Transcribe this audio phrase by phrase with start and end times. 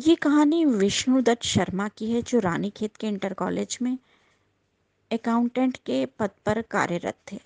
[0.00, 3.98] ये कहानी विष्णुदत्त शर्मा की है, जो रानीखेत के इंटर कॉलेज में
[5.12, 7.40] अकाउंटेंट के पद पर कार्यरत थे।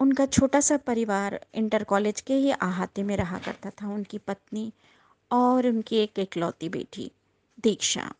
[0.00, 4.72] उनका छोटा सा परिवार इंटर कॉलेज के ही अहाते में रहा करता था। उनकी पत्नी
[5.30, 7.12] और उनकी एक इकलौती बेटी,
[7.62, 8.14] दीक्षा।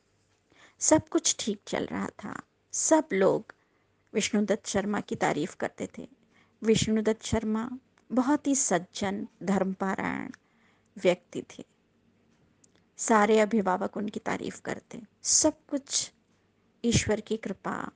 [0.79, 2.43] सब कुछ ठीक चल रहा था।
[2.73, 3.55] सब लोग
[4.15, 6.09] विष्णुदत्त शर्मा की तारीफ़ करते थे।
[6.63, 7.71] विष्णुदत्त शर्मा
[8.13, 10.31] बहुत ही सज्जन, धर्मपारायण
[10.99, 11.80] व्यक्ति थे।
[13.01, 16.13] सारे अभिभावक उनकी तारीफ़ करते सब कुछ
[16.85, 17.91] ईश्वर की कृपा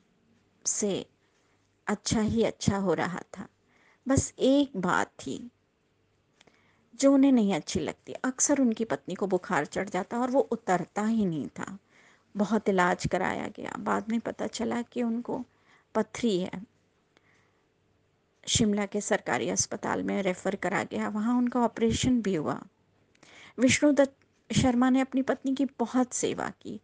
[0.67, 1.07] से
[1.87, 3.49] अच्छा ही अच्छा हो रहा था।
[4.09, 5.51] बस एक बात थी
[6.95, 11.03] जो उन्हें नहीं अच्छी लगती। अक्सर उनकी पत्नी को बुखार चढ़ जाता और वो उतरता
[11.03, 11.79] ही नहीं था।
[12.37, 15.45] बहुत इलाज कराया गया। बाद में पता चला कि उनको
[15.95, 16.63] पथरी है।
[18.49, 22.63] शिमला के सरकारी अस्पताल में रेफ़र करा गया। वहाँ उनका ऑपरेशन भी हुआ।
[23.59, 24.17] विष्णुदत्त
[24.55, 26.81] शर्मा ने अपनी पत्नी की बहुत सेवा की।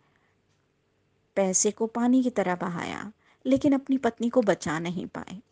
[1.36, 3.12] पैसे को पानी की तरह बहाया,
[3.46, 5.42] लेकिन अपनी पत्नी को बचा नहीं पाए।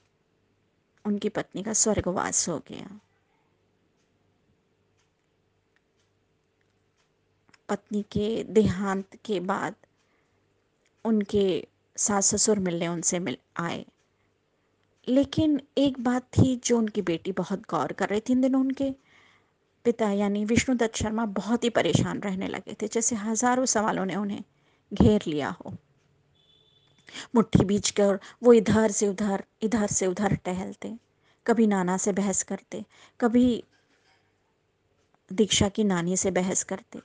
[1.05, 3.01] उनकी पत्नी का स्वर्गवास हो गया।
[7.69, 9.75] पत्नी के देहांत के बाद
[11.05, 13.87] उनके सास ससुर मिलने उनसे मिल आए।
[15.09, 18.95] लेकिन एक बात थी जो उनकी बेटी बहुत गौर कर रही थी इन दिनों उनके।
[19.89, 24.43] पिता यानी विष्णुदत्त शर्मा बहुत ही परेशान रहने लगे थे, जैसे हज़ारों सवालों ने उन्हें
[24.93, 25.73] घेर लिया हो।
[27.35, 30.93] मुट्ठी बीच कर वो इधर से उधर, इधर से उधर टहलते,
[31.47, 32.85] कभी नाना से बहस करते,
[33.21, 33.63] कभी
[35.31, 37.01] दीक्षा की नानी से बहस करते।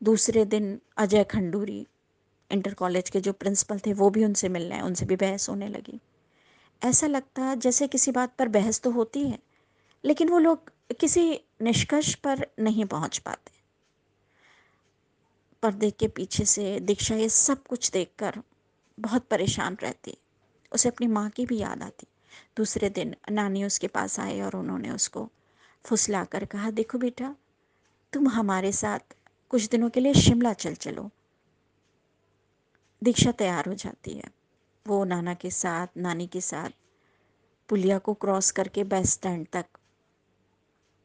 [0.00, 1.86] दूसरे दिन अजय खंडूरी
[2.50, 6.00] इंटर कॉलेज के जो प्रिंसिपल थे, वो भी उनसे मिलने, उनसे भी बहस होने लगी।
[6.82, 9.38] ऐसा लगता जैसे किसी बात पर बहस तो होती है,
[10.04, 11.22] लेकिन वो लोग किसी
[11.64, 13.52] निष्कर्ष पर नहीं पहुँच पाते।
[15.62, 18.42] पर्दे के पीछे से दीक्षा ये सब कुछ देखकर
[19.00, 20.18] बहुत परेशान रहती।
[20.72, 22.06] उसे अपनी माँ की भी याद आती।
[22.56, 25.30] दूसरे दिन नानी उसके पास आए और उन्होंने उसको
[25.84, 27.36] फुसला कर कहा, देखो बेटा,
[28.12, 28.98] तुम हमारे साथ
[29.48, 31.10] कुछ दिनों के लिए शिमला चल चलो।
[33.02, 34.30] दीक्षा तैयार हो जाती है।
[34.86, 36.70] वो नाना के साथ, नानी के साथ
[37.68, 39.66] पुलिया को क्रॉस करके बस स्टैंड तक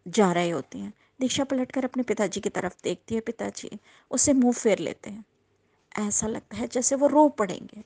[0.10, 3.70] जा रहे होते हैं। दीक्षा पलटकर अपने पिताजी की तरफ़ देखती है पिताजी।
[4.12, 5.26] उसे मुँह फेर लेते हैं।
[6.00, 7.84] ऐसा लगता है जैसे वो रो पड़ेंगे।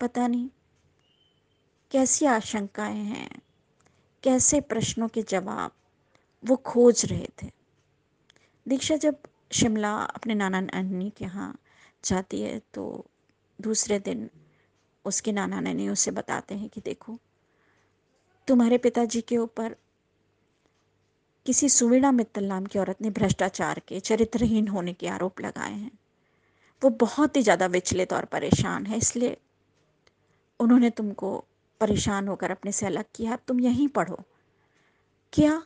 [0.00, 0.48] पता नहीं,
[1.90, 3.30] कैसी आशंकाएँ हैं,
[4.22, 5.72] कैसे प्रश्नों के जवाब
[6.44, 7.50] वो खोज रहे थे।
[8.66, 9.18] दीक्षा जब
[9.52, 11.54] शिमला अपने नाना नानी के यहाँ
[12.04, 13.06] जाती है तो
[13.58, 14.28] दूसरे दिन
[15.04, 17.18] उसके नाना नानी उसे बताते हैं कि देखो,
[18.48, 19.76] तुम्हारे पिताजी के ऊपर
[21.46, 25.90] किसी सुवीणा मित्तल नाम की औरत ने भ्रष्टाचार के, चरित्रहीन होने के आरोप लगाए हैं।
[26.82, 29.36] वो बहुत ही ज़्यादा विचलित और परेशान है, इसलिए
[30.60, 31.36] उन्होंने तुमको
[31.80, 34.18] परेशान होकर अपने से अलग किया। अब तुम यहीं पढ़ो।
[35.32, 35.62] क्या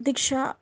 [0.00, 0.54] दीक्षा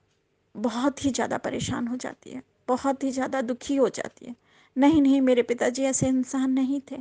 [0.54, 2.42] बहुत ही ज़्यादा परेशान हो जाती है?
[2.68, 4.34] बहुत ही ज़्यादा दुखी हो जाती है?
[4.76, 6.98] नहीं नहीं, मेरे पिताजी ऐसे इंसान नहीं थे।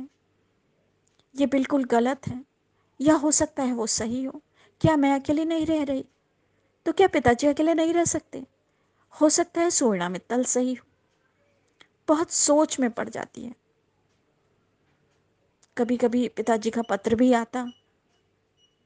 [1.34, 2.44] ये बिल्कुल गलत है।
[3.00, 4.40] या हो सकता है वो सही हो।
[4.80, 6.04] क्या मैं अकेली नहीं रह रही?
[6.86, 8.44] तो क्या पिताजी अकेले नहीं रह सकते?
[9.20, 10.86] हो सकता है सोना मित्तल सही हो।
[12.08, 13.54] बहुत सोच में पड़ जाती है।
[15.78, 17.66] कभी कभी पिताजी का पत्र भी आता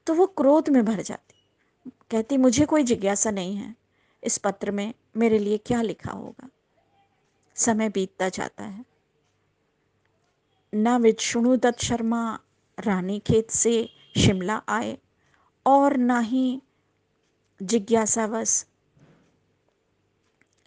[0.07, 1.35] तो वो क्रोध में भर जाती।
[2.11, 3.75] कहती, मुझे कोई जिज्ञासा नहीं है,
[4.23, 6.49] इस पत्र में मेरे लिए क्या लिखा होगा?
[7.55, 8.85] समय बीतता जाता है।
[10.73, 12.39] न विष्णुदत्त शर्मा
[12.79, 14.97] रानी खेत से शिमला आए
[15.65, 16.61] और ना ही
[17.61, 18.65] जिज्ञासावश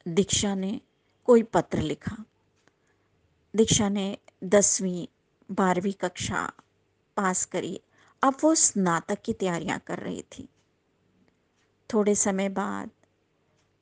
[0.08, 0.80] दीक्षा ने
[1.24, 2.24] कोई पत्र लिखा।
[3.56, 5.06] दीक्षा ने दसवीं,
[5.50, 6.52] बारहवीं कक्षा
[7.16, 7.80] पास करी।
[8.22, 10.48] अब वो स्नातक की तैयारियाँ कर रही थी।
[11.94, 12.90] थोड़े समय बाद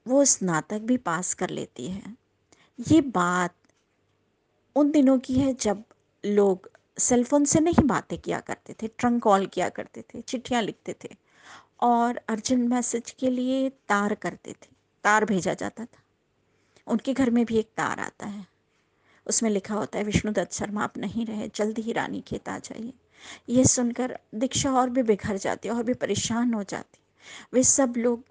[0.07, 2.17] वो स्नातक भी पास कर लेती है।
[2.89, 3.55] ये बात
[4.77, 5.85] उन दिनों की है जब
[6.25, 10.97] लोग सेलफोन से नहीं बातें किया करते थे ट्रंक कॉल किया करते थे, चिट्ठियाँ लिखते
[11.05, 11.26] थे।
[11.81, 14.69] और अर्जेंट मैसेज के लिए तार करते थे।
[15.05, 15.99] तार भेजा जाता था।
[16.87, 18.47] उनके घर में भी एक तार आता है।
[19.27, 22.93] उसमें लिखा होता है विष्णुदत्त शर्मा, आप नहीं रहे। जल्दी ही रानी खेत आ जाइए।
[23.49, 26.99] ये सुनकर दीक्षा और भी बिखर जाती और भी परेशान हो जाती।
[27.53, 28.25] वे सब लोग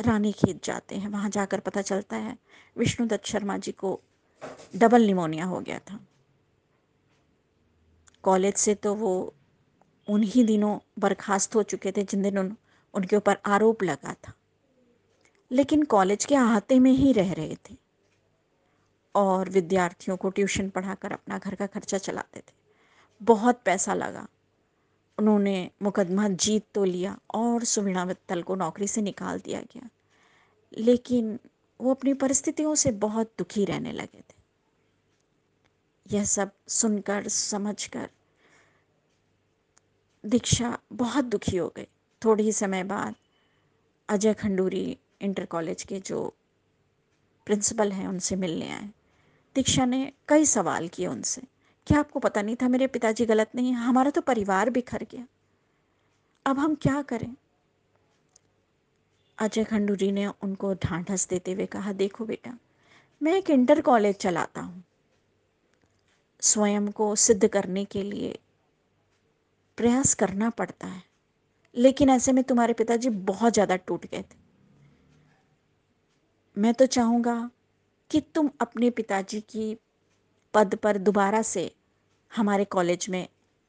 [0.00, 2.38] रानी खेत जाते हैं। वहाँ जाकर पता चलता है
[2.76, 4.00] विष्णुदत्त शर्मा जी को
[4.76, 6.00] डबल निमोनिया हो गया था।
[8.22, 9.34] कॉलेज से तो वो
[10.08, 12.50] उन्हीं दिनों बर्खास्त हो चुके थे जिन दिनों
[12.94, 14.32] उनके ऊपर आरोप लगा था।
[15.52, 17.76] लेकिन कॉलेज के अहाते में ही रह रहे थे
[19.14, 22.52] और विद्यार्थियों को ट्यूशन पढ़ाकर अपना घर का खर्चा चलाते थे।
[23.22, 24.28] बहुत पैसा लगा।
[25.18, 29.88] उन्होंने मुकदमा जीत तो लिया और सुविणा मित्तल को नौकरी से निकाल दिया गया।
[30.78, 31.38] लेकिन
[31.80, 34.34] वो अपनी परिस्थितियों से बहुत दुखी रहने लगे थे।
[36.10, 38.10] यह सब सुनकर, समझकर
[40.24, 41.86] दीक्षा बहुत दुखी हो गई।
[42.24, 43.14] थोड़े ही समय बाद
[44.08, 46.34] अजय खंडूरी इंटर कॉलेज के जो
[47.46, 48.90] प्रिंसिपल हैं उनसे मिलने आए।
[49.54, 51.42] दीक्षा ने कई सवाल किए उनसे।
[51.86, 53.76] क्या आपको पता नहीं था मेरे पिताजी गलत नहीं है?
[53.76, 55.26] हमारा तो परिवार बिखर गया।
[56.46, 57.34] अब हम क्या करें?
[59.38, 62.58] अजय खंडूरी ने उनको ढांढस देते हुए कहा, देखो बेटा,
[63.22, 64.84] मैं एक इंटर कॉलेज चलाता हूँ।
[66.40, 68.38] स्वयं को सिद्ध करने के लिए
[69.82, 71.02] प्रयास करना पड़ता है।
[71.76, 74.36] लेकिन ऐसे में तुम्हारे पिताजी बहुत ज़्यादा टूट गए थे।
[76.56, 77.50] मैं तो चाहूँगा
[78.10, 79.76] कि तुम अपने पिताजी की
[80.54, 81.70] पद पर दोबारा से
[82.36, 83.26] हमारे कॉलेज में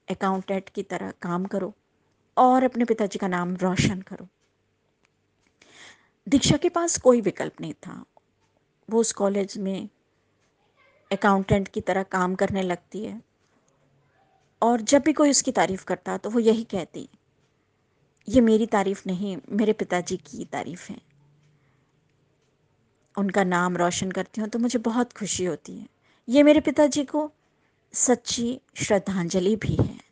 [0.07, 1.73] अकाउंटेंट की तरह काम करो
[2.37, 4.27] और अपने पिताजी का नाम रोशन करो।
[6.27, 8.03] दीक्षा के पास कोई विकल्प नहीं था।
[8.89, 9.89] वो उस कॉलेज में
[11.11, 13.21] अकाउंटेंट की तरह काम करने लगती है।
[14.63, 17.09] और जब भी कोई उसकी तारीफ़ करता तो वो यही कहती,
[18.27, 20.99] ये मेरी तारीफ़ नहीं, मेरे पिताजी की तारीफ़ है।
[23.15, 25.87] उनका नाम रोशन करती हूँ तो मुझे बहुत खुशी होती है।
[26.27, 27.31] ये मेरे पिताजी को
[27.93, 30.02] सच्ची श्रद्धांजलि भी है।